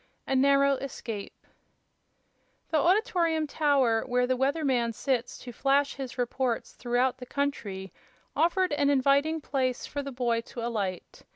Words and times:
A 0.25 0.35
Narrow 0.35 0.77
Escape 0.77 1.45
The 2.71 2.79
Auditorium 2.79 3.45
Tower, 3.45 4.01
where 4.07 4.25
"the 4.25 4.35
weather 4.35 4.65
man" 4.65 4.93
sits 4.93 5.37
to 5.37 5.51
flash 5.51 5.93
his 5.93 6.17
reports 6.17 6.71
throughout 6.73 7.19
the 7.19 7.27
country, 7.27 7.93
offered 8.35 8.73
an 8.73 8.89
inviting 8.89 9.41
place 9.41 9.85
for 9.85 10.01
the 10.01 10.11
boy 10.11 10.41
to 10.41 10.65
alight. 10.65 11.21